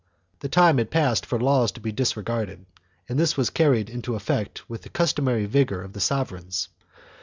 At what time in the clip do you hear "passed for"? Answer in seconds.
0.89-1.39